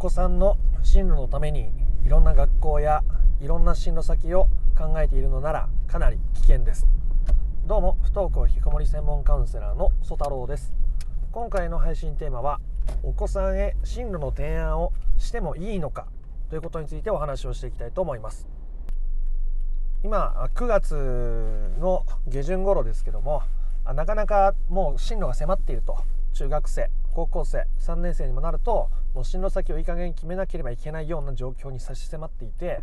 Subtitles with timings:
[0.00, 1.68] 子さんの進路のために
[2.06, 3.02] いろんな学校や
[3.38, 6.86] いろんな進路先を考えているのならかなり危険です。
[7.66, 10.72] どうも不登校引きこもり専門カウンセラーの曽太郎です。
[11.32, 12.60] 今回の配信テーマは
[13.02, 16.06] お子さんへ進路の提案をしてもいいのか
[16.48, 18.48] ということについてお話をしていきたいと思います。
[20.02, 23.42] 今9月の下旬頃ですけども
[23.84, 25.98] なかなかもう進路が迫っていると
[26.32, 26.90] 中学生。
[27.14, 32.82] 高校生3年生にもなるともう進路先をいい加減決めなければいけないような状況に差し迫っていて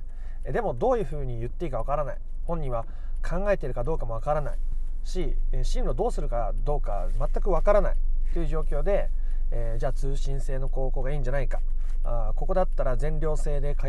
[0.51, 2.17] でもどういうふうに言っていいかわからない。
[2.45, 2.85] 本人は
[3.27, 4.57] 考えているかどうかもわからない
[5.03, 7.95] し進路どうするかどうか全くわからない。
[8.33, 9.09] という状況で、
[9.51, 11.59] えー、じゃあ通信制の高校がいいんじゃないか。
[12.03, 13.87] あここだったら全寮制で通、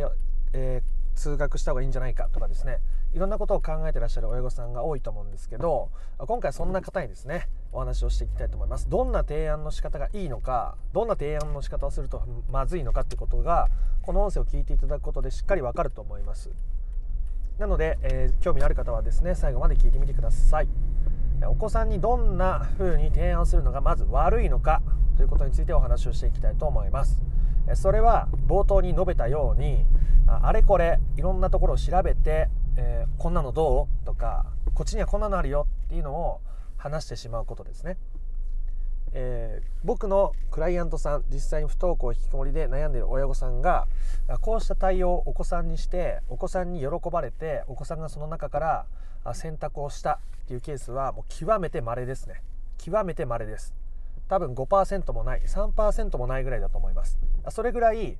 [0.52, 2.78] えー、通学した方がいいんじゃないかとかですね。
[3.14, 8.88] いろんなことを考えてらっしゃる親御さんが多いと思うんですけど今回そんな方にですねお話をしていきたいと思います。
[8.88, 13.68] どんな提案の仕方がいいのかどんな提案の仕方をするとまずいのかってことが
[14.02, 16.50] この音声を聞いていただくことでしっかりわかると思います。
[17.58, 20.68] なので、えー、興味のある方はですね最後まで聞いてみてください。
[21.46, 24.82] お子さんにどんな風に提案するのがまず悪いのか
[25.16, 27.22] ということについてお話をしていきたいと思います。
[27.74, 29.84] それは冒頭に述べたように
[30.26, 32.48] あれこれいろんなところを調べて
[32.80, 34.06] えー、こんなのどう？
[34.06, 36.40] とかこっちにはこんなのあるよっていうのを
[36.88, 37.96] 話してしまうことですね。
[39.12, 43.86] えー、僕のクライアントさん実際に不登校引きこもりで悩んでいる親御さんが
[44.42, 48.86] こうした対応をお子さんにしてお子さんに喜ばれてお子さんがその中から
[49.34, 52.42] 選択をしたっていうケースはもう極めて稀ですね。
[52.76, 53.74] 極めて稀です。
[54.28, 57.18] 多分5%もない3%もないぐらいだと思います。
[57.50, 58.18] それぐらい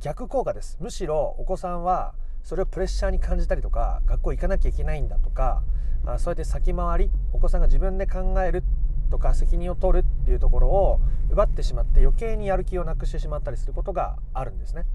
[0.00, 0.76] 逆効果です。
[0.80, 5.62] むしろお子さんはそれをプレッシャーに感じたりとか学校行かなきゃいけないんだとか
[6.06, 8.62] あそうやって先回りお子さんが自分で考える
[9.10, 14.86] とか責任を取るっていうところを奪ってしまって余計にやる気をなくしてしまったりすることがあるんですね。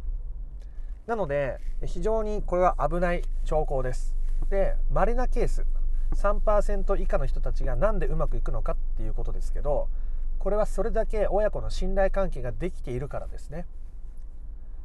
[1.05, 4.15] なので非常にこれは危ない兆候です。
[4.49, 5.65] で稀なケース
[6.15, 9.87] 3%以下の人たちが何でうまくいくのかっていうことですけど
[10.39, 13.65] これはそれだけ親子の信頼関係ができているからですね。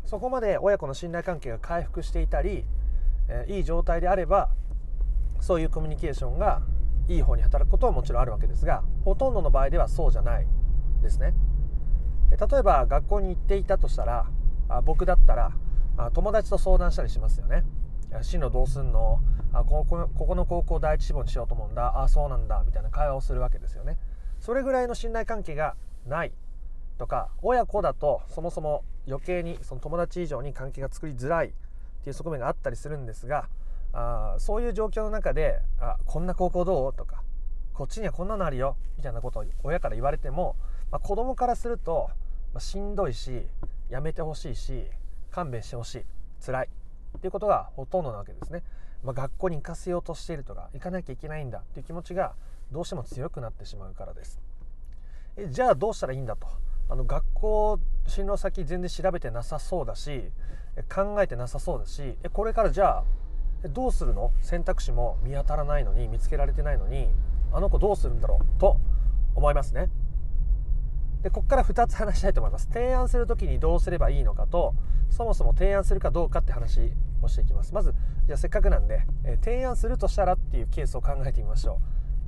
[0.06, 2.64] そこまで親子の信頼関係が回復していたり、
[3.28, 4.48] え、いい状態であれば
[5.40, 6.62] そういうコミュニケーションが
[7.08, 10.46] いい方に働くことはもちろんあるわけですがほとんどの場合ではそうじゃない
[11.02, 11.34] ですね。
[12.30, 14.26] 例えば学校に行っていたとしたら
[14.68, 15.52] あ僕だったら
[15.96, 17.64] あ友達と相談したりしますよね。
[18.22, 19.20] 進路どうすんの？
[19.52, 22.00] あここここの高校第一志望にしようと思うんだ。
[22.00, 22.62] あそうなんだ。
[22.64, 23.98] みたいな会話をするわけですよね。
[24.38, 25.74] それぐらいの信頼関係が
[26.06, 26.32] ない
[26.98, 31.50] とか親子だとそもそも余計にその友達以上に関係が作りづらいっ
[32.02, 33.48] ていう側面があったりするんですが
[33.92, 37.22] あそういう状況の中で「あこんな高校どう?」とか
[37.74, 40.56] 「こっちにはこんなのあるよ」みたいなことを親から言われても、
[40.90, 42.10] まあ、子供からすると、
[42.52, 43.46] まあ、しんどいし
[43.88, 44.86] やめてほしいし
[45.30, 46.06] 勘弁してほしい
[46.44, 46.68] 辛い
[47.18, 48.62] っていうことがほとんどなわけですね。
[49.02, 52.34] まあ、学校に行かせようとしているとか行かなきゃいけないんだっていう気持ちが
[52.70, 54.40] どうしても強くなってしまうからです。
[55.36, 56.46] えじゃあどうしたらいいんだと。
[56.90, 60.32] あの学校進路先全然調べてなさそうだし
[60.92, 63.04] 考えてなさそうだしえこれからじゃあ
[63.68, 64.32] どうするの？
[64.40, 67.08] 選択肢も見当たらないのに見つけられてないのに
[67.52, 68.60] あの子どうするんだろう？
[68.60, 68.78] と
[69.34, 69.90] 思いますね。
[71.22, 72.68] でここから2つ話したいと思います。
[72.72, 74.74] 提案する時にどうすればいいのかと
[75.10, 77.74] そもそも提案するかどうかって話をしていきます。
[77.74, 77.94] まず
[78.26, 81.80] じゃあせっかくなんで、え提案するとしたらっていうケースを考えてみましょ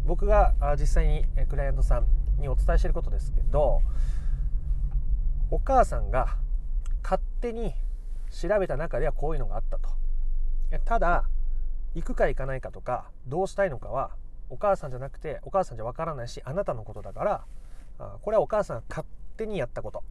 [0.04, 0.08] う。
[0.08, 2.06] 僕が実際にクライアントさん
[2.38, 3.82] にお伝えしていることですけど
[5.50, 6.36] お母さんが
[7.04, 7.72] 勝手に
[8.30, 9.90] 調べた中ではこういうのがあったと
[10.80, 11.24] ただ
[11.94, 14.10] 行くか行かないかとかどうしたいのかは
[14.50, 17.44] お母さんじゃなくてお母さんじゃわからないしあなたのことだから
[18.22, 19.06] これはお母さんが勝
[19.36, 20.02] 手にやったこと。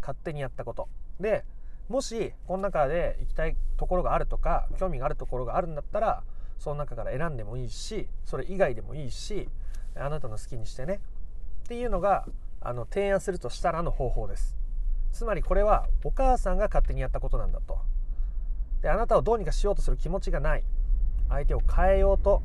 [0.00, 0.88] 勝手にやったこと。
[1.18, 1.44] で
[1.88, 6.22] もしこの中で行きたいところがあるとか興味があるところがあるんだったら
[6.58, 9.48] その中から選んでもいいしそれ以外でもいいし
[9.96, 11.00] あなたの好きにしてね。
[11.64, 12.26] っていうのが
[12.60, 14.56] あの提案するとしたらの方法です。
[15.12, 17.78] つまりこれはお母さんが勝手にやったことなんだと。
[18.84, 20.62] であなたをどうにかしようとする気持ちがない。
[21.30, 22.42] 相手を変えようと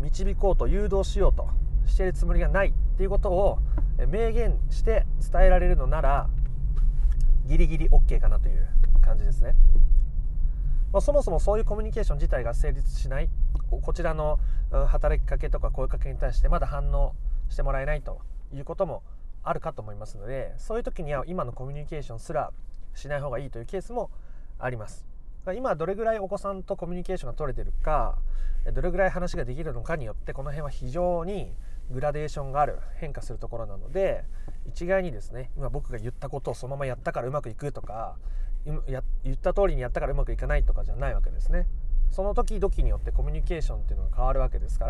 [0.00, 1.48] 導こうと誘導しようと
[1.86, 3.58] しているつもりがないっていうことを
[3.98, 6.28] 明言して伝えられるのなら
[7.46, 8.68] ギリギリ OK かなという
[9.00, 9.56] 感じですね、
[10.92, 13.28] まあ、そもそもそういうコミュニケーション自体が成立しない。
[13.68, 14.38] こちらの
[14.86, 17.16] 働きかけとか声かけに対してまだ反応
[17.48, 18.20] してもらえないと
[18.54, 19.02] いうことも
[19.42, 22.52] あるかと思いますのでそういう時には今のコミュニケーションすら
[22.94, 24.12] しない方がいいというケースも
[24.60, 25.13] あります。
[25.52, 28.16] 今どれぐらいお子さんとコミュニケーションが取れてるか
[28.72, 31.52] どれぐらい話ができるのかによってこの辺は非常に
[31.90, 34.24] グラデーションがある変化するところなので
[34.66, 38.16] 一概にですね今僕が言ったことをそのままやったからうまくいくとか
[38.88, 41.66] や言った通りにやったからうまくいかないとかじゃないわけですね。
[42.10, 44.86] その時々によってコミュニケーションっていうのが変わるわけですか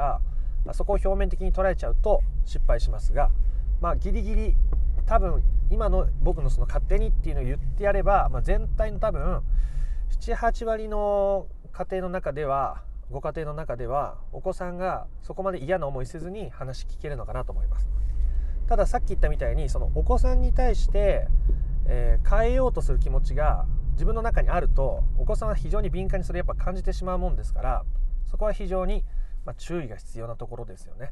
[0.67, 3.31] らそこを表面的に捉えちゃうと失敗しますが
[3.81, 4.55] まあギリギリ
[5.07, 9.43] 多分今の僕のその勝手にっていうのを言ってやれば、まあ、全体の多分
[10.21, 17.89] 78割の家庭の中ではご家庭の中ではお子さんがそこまで嫌な思いせずに話聞けるのかなと思います。
[18.67, 21.27] たださっき言ったみたいにそのお子さんに対して、
[21.87, 27.85] えー、変えようとする気持ちが自分の中にあるとお子さんは非常に敏感にそれやっぱ感じてしまうもんですから
[28.27, 29.05] そこは非常に、
[29.45, 31.11] まあ、注意が必要なところですよね。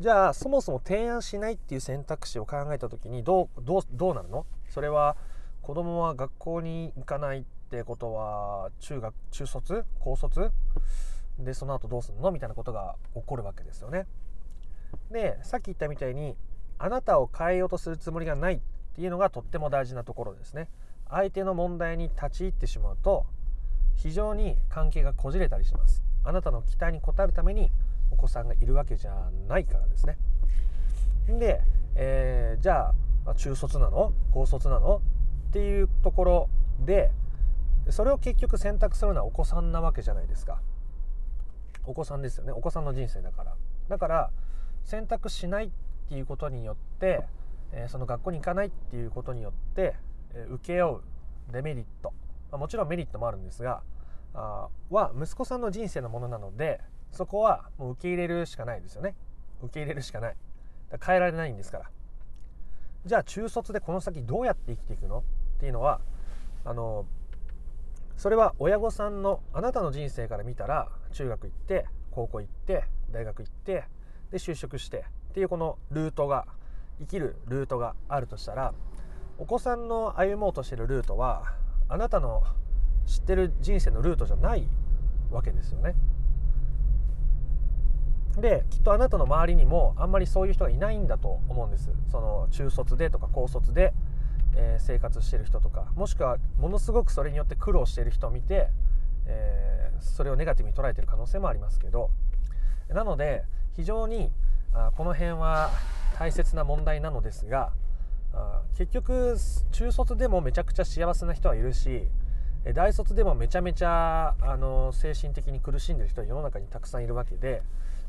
[0.00, 4.46] じゃあそもそも提案しないっていう選択肢を考えた時にどうどうどうなるの？
[4.68, 5.16] それは
[5.62, 7.44] 子供は学校に行かない。
[7.74, 10.52] ってことは中学中卒高卒
[11.40, 14.06] でその後どうすんのみたいなことが起こるわけですよね。
[15.10, 16.36] でさっき言ったみたいに
[16.78, 18.60] あなたを変えようとするつもりがないっ
[18.94, 20.68] ていうのがとっても大事なところですね。
[21.10, 23.26] 相手の問題に立ち入ってしまうと
[23.96, 26.04] 非常に関係がこじれたりします。
[26.22, 27.72] あなたの期待に応えるために
[28.12, 30.16] お子さんがいるわけじゃないからですね。
[31.26, 31.60] で、
[31.96, 32.94] えー、じゃ
[33.26, 34.12] あ中卒なの？
[34.30, 35.02] 高卒なの？
[35.48, 36.48] っていうところ
[36.80, 37.10] で
[37.90, 40.60] それを結局選択するのはお子さんなわけじゃないですか。
[41.86, 42.52] お子さんですよね。
[42.52, 43.54] お子さんの人生だから。
[43.88, 44.30] だから
[44.84, 45.70] 選択しないっ
[46.08, 47.26] ていうことによって、
[47.72, 49.96] え、その学校に行かないっていうことによって、
[50.34, 51.00] え、請け負う
[51.52, 52.12] デメリット、
[52.50, 53.82] ま、もちろんメリットもあるんですが
[54.32, 56.80] あは息子さんの人生のものなので
[57.12, 59.14] そこはもう受け入れるしかないですよね。
[59.62, 60.36] 受け入れるしかない。
[61.04, 61.90] 変えられないんですから。
[63.06, 65.18] じゃあ中卒でこの先どうやって生きていくの？
[65.18, 65.22] っ
[65.60, 66.00] ていうのは
[66.64, 67.04] あの
[68.16, 73.84] それは親御さんのあなたの人生から見たら中学行って高校行って大学行って
[74.30, 76.46] で就職してっていうこのルートが
[77.00, 78.72] 生きるルートがあるとしたら
[79.38, 81.54] お子さんの歩もうとしてるルートは
[81.88, 82.42] あなたの
[83.06, 84.66] 知ってる人生のルートじゃない
[85.30, 85.94] わけですよね。
[88.40, 93.94] できっとあなたの周りにもあんまりそういう人がいないんだと思うんですその中卒でとか高卒で、
[94.56, 98.68] え、生活してる人とかもしくはものすごくそれによって苦労してる人を見て、
[99.26, 102.10] えー、それをネガティブに捉えてる可能性もありますけど
[102.88, 103.44] なので
[103.76, 104.30] 非常に
[104.72, 105.70] あこの辺は
[106.18, 107.72] 大切な問題なのですが
[108.32, 109.36] あ結局
[109.72, 112.06] 中卒でもめちゃくちゃ幸せな人はいるし
[112.72, 117.62] 大卒でもめちゃめちゃあの精神的に苦しんでる人は世の中にたくさんいるわけで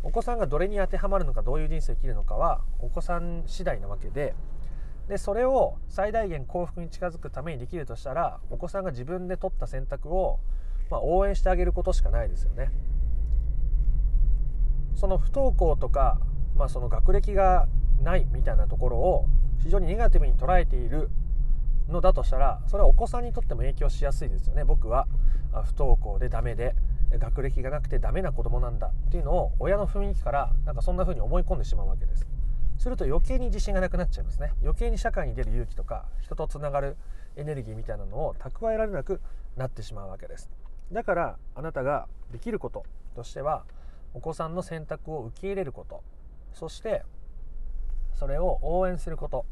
[0.03, 4.33] お子さんがどれに当てはまるのかどういう人生を生きるのかはお子さん次第なわけで
[5.07, 10.39] でそれを最大限幸福に近づくためにできるとしたらお子さんが自分で取った選択を、
[10.89, 12.71] まあ、応援してあげることしかないですよね。
[14.95, 16.19] その不登校とか、
[16.55, 17.67] まあ、その学歴が
[18.01, 19.25] ないみたいなところを
[19.59, 21.09] 非常にネガティブに捉えている
[21.89, 25.07] のだとしたらそれはお子さんにとっても影響しやすいですよね僕は
[25.51, 26.75] 不登校でダメで
[27.19, 32.27] 学歴がなくてダメな子供なんだっていうのを親の雰囲気からなんかそんな風に思い込んでしまうわけです
[32.77, 34.53] すると余計に自信がなくなっちゃいますね。
[34.61, 36.97] 余計に社会に出る勇気とか人とつながる
[37.35, 39.21] エネルギーみたいなのを蓄えられなく
[39.57, 40.49] なってしまうわけです。
[40.91, 42.85] だからあなたができること
[43.15, 43.63] としては
[44.13, 46.03] お子さんの選択を受け入れること
[46.53, 47.03] そして
[48.13, 49.45] それを応援すること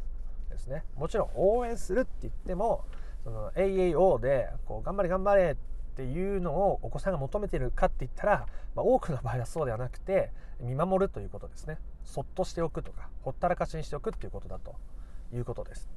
[0.50, 0.84] ですね。
[0.96, 2.86] もちろん応援するって言っても
[3.24, 11.78] その AAO でこう頑張れ頑張れってっていうのをお子さんが求めてるかって言ったら、まあ、多くの場合はそうではなくて見守るということですね。
[12.04, 14.76] そっとしておくとかほったらかしにしておくっていうことだと
[15.34, 15.90] いうことです。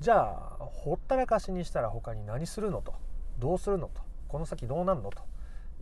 [0.00, 2.94] じゃあほったらかしにしたら他に何するのと
[3.38, 5.22] どうするのとこの先どうなるのと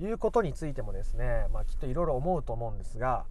[0.01, 3.25] いうことについてもですね、まあ、きっといろいろ思うと思うんですが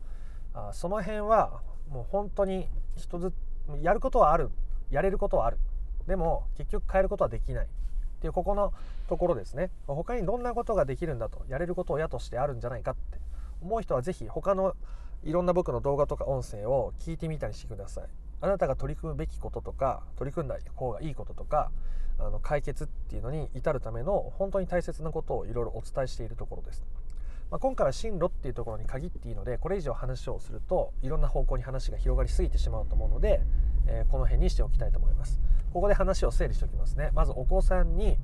[0.54, 3.34] あその辺はもう本当に人ず
[3.82, 4.50] やることはある。
[4.90, 5.58] やれることはある。
[6.08, 7.68] でも結局変えることはできない。
[8.18, 8.74] っていうここの
[9.08, 9.70] ところですね。
[9.88, 13.20] 他にどんなことができるんだとやれることを親としてあるんじゃないかって
[13.62, 14.76] 思う人は是非他の
[15.24, 18.04] いろんな僕の動画とか音声を聞いてみたりしてください。
[18.40, 21.72] あなたが取り組むべきこととか取り組んだ方がいいこととか
[22.20, 26.84] あの解決っていうのに至るための本当に大切なことをいろいろお伝えしているところです、
[27.50, 33.42] まあ、今回は進路っていうところに限っていいのでこれ以上話をするといろんな方向に話が広がりすぎてしまうと思うので、
[33.88, 35.40] えー、この辺にしておきたいと思います。
[35.74, 37.12] ここで話を整理しておきますね。
[37.14, 38.18] まずお子さんに、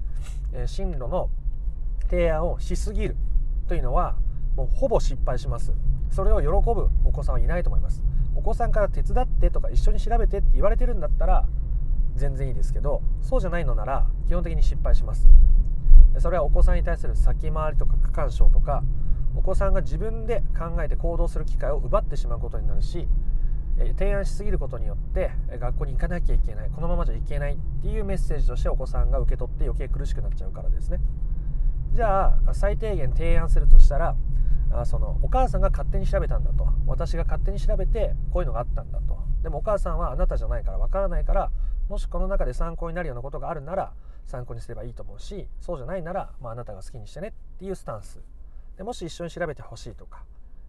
[0.53, 1.30] え進路の
[2.10, 3.15] 提案をしすぎる
[3.68, 4.15] というのは
[4.56, 5.74] もうほぼ失敗します。
[6.10, 8.03] それを喜ぶお子さんはいないと思います。
[8.36, 11.48] お子さんから手伝ってとか一緒に調べてって言われてるんだったら
[12.15, 15.27] 全然いいですけどそうじゃないのなら基本的に失敗します。
[16.20, 18.84] それはお子さんに対する先回りとか過干渉とか
[19.36, 23.08] お子さんが自分で考えて行動する機会を奪ってしまうことになるし
[23.98, 31.00] 提案しすぎることによって学校に行かなきゃいけないこのままじゃいけないっていうメッセージとしてお子さんが受け取って余計苦しくなっちゃうからですね。
[31.94, 34.16] じゃあ最低限提案するとしたら
[34.86, 36.68] そのお母さんが勝手に調べたんだと。
[36.86, 39.18] 私が勝手に調べてこういうのがあったんだと。
[39.42, 41.52] でもお母さんはあなたじゃないからわからないから
[41.90, 43.94] もしこの中で参考になるようなことがあるなら
[44.25, 48.20] 参考にすればいいと思うしそうじゃないなら、ま、あなたが好きにしてねっていうスタンス。
[48.77, 50.24] でもし一緒に調べてほしいとか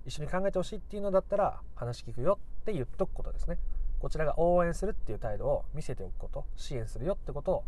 [0.06, 3.58] 一緒に考えてほしいっていうのだったら話聞くよって言っとくことですね。
[4.00, 7.64] こちらが応援するっていう態度を見せておくこと支援するよってことを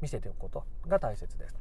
[0.00, 1.58] 見せておくことが大切です。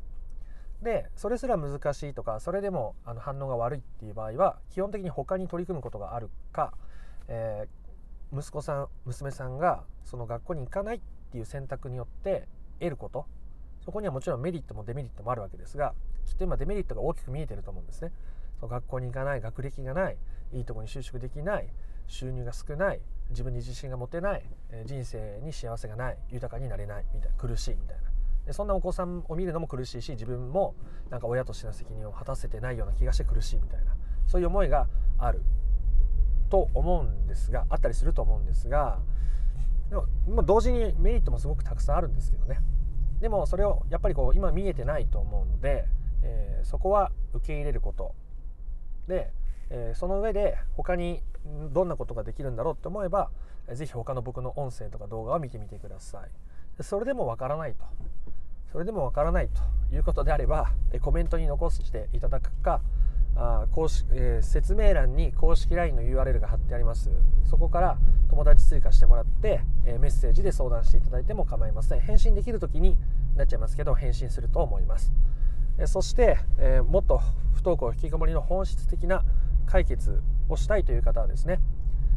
[0.84, 6.74] でそれすら難しいとかそれでもあの反応が悪いっていう場合は基本的に他に取り組むことがあるか、
[7.28, 11.02] えー、息子さん娘さんがその学校に行かないっ
[11.32, 12.48] ていう選択によって
[12.80, 13.26] 得ること。
[13.84, 18.12] そこにはもちろんメリットもデメリットもあるわけですがきっと今デメリットが大きく見えてると思うんですね。
[18.60, 20.18] その学校に行かない学歴がない
[20.54, 21.68] いいとこに就職できない
[22.08, 24.44] 収入が少ない自分に自信が持てない
[24.86, 28.04] 人生に幸せがない豊かになれないみたいな苦しいみたいな。
[28.46, 30.76] でそんなお子さんを見るのも苦しいし自分も
[31.10, 33.96] なんか親としての責任を果たせてないような気がして苦しいみたいな。
[34.28, 34.88] そういう思いが
[35.18, 35.42] ある。
[36.50, 39.00] と思うんですがあったりすると思うんですが
[39.90, 42.60] でも同時にメリットもすごくたくさんあるんですけどね。
[43.22, 45.88] でもそれをやっぱりこう今見えてないと思うので、
[46.24, 48.14] えー、そこは受け入れること。
[49.08, 49.32] で、
[49.70, 51.24] えー、その上で他に
[51.72, 53.30] どんなことができるんだろうって思えば
[53.74, 56.84] 是非他の僕の音声とか動画を見てみてください。
[56.84, 57.86] それでもわからないと。
[58.72, 62.82] それでもわからないということであればコメントに残していただくか
[63.36, 67.10] あ公式、えー、説明欄に公式 LINE の URL が貼ってあります。
[67.50, 67.98] そこから
[68.30, 72.02] 友達追加してもらって、えー、メッセージで相談していただいても構いません。
[72.02, 72.98] 返信できる時に
[73.36, 75.14] なっちゃいますけど返信すると思います、
[75.78, 77.22] え、そして、えもっと
[77.54, 79.24] 不登校引きこもりの本質的な
[79.66, 81.60] 解決をしたいという方はですね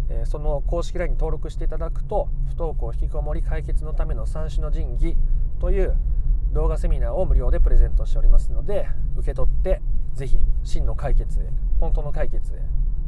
[0.09, 5.17] えその公式 LINE に登録していただくと不登校引きこもり解決のための三種の神器
[5.61, 5.97] という
[6.53, 9.81] 動画セミナーを無料でプレゼントしておりますので受け取って
[10.15, 11.49] ぜひ真の解決へ
[11.81, 12.59] 本当の解決へ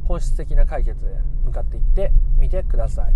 [0.05, 3.15] 本質的な解決へ向かっていってみてください。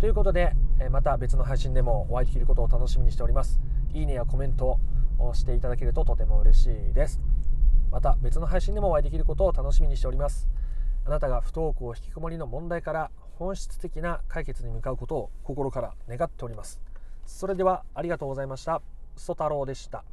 [0.00, 0.54] ということで
[0.90, 3.60] また別の配信でもお会いできることを楽しみにしております。
[3.92, 4.78] いいねやコメント
[5.34, 7.20] していただけるととても嬉しいです。
[7.90, 10.48] また別の配信でもお会いできることを楽しみにしております。
[11.04, 16.80] あなたが不登校引きこもりの問題から本質的な解決に向かうことを心から願っております。
[17.26, 18.82] それではありがとうございました。
[19.16, 20.04] ソ太郎でした。